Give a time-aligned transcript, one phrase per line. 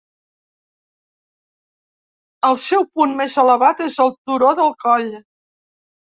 [2.49, 5.13] El seu punt més elevat és el Turó del Coll.